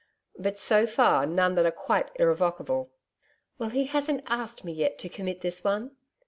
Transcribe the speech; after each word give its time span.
'But, 0.35 0.57
so 0.57 0.87
far, 0.87 1.27
none 1.27 1.53
that 1.53 1.65
are 1.67 1.71
quite 1.71 2.09
irrevocable.' 2.15 2.89
'Well, 3.59 3.69
he 3.69 3.83
hasn't 3.85 4.23
asked 4.25 4.63
me 4.65 4.71
yet 4.73 4.97
to 4.97 5.09
commit 5.09 5.41
this 5.41 5.63
one.' 5.63 5.95